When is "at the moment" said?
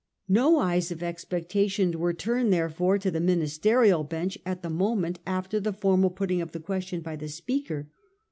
4.47-5.19